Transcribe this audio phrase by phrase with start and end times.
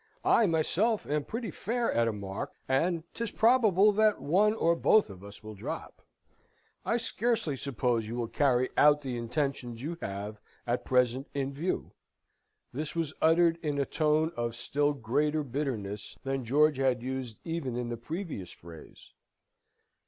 [0.25, 5.11] I, myself, am pretty fair at a mark, and 'tis probable that one or both
[5.11, 6.01] of us will drop.
[6.83, 11.91] 'I scarcely suppose you will carry out the intentions you have at present in view.'"
[12.73, 17.75] This was uttered in a tone of still greater bitterness than George had used even
[17.75, 19.13] in the previous phrase.